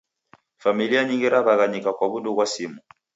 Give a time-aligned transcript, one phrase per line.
[0.63, 2.79] Familia nyingi raw'aghanyika kwa w'undu ghwa simu